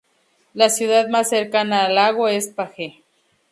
La 0.55 0.69
ciudad 0.71 1.09
más 1.09 1.29
cercana 1.29 1.85
al 1.85 1.93
lago 1.93 2.27
es 2.27 2.47
Page. 2.47 3.03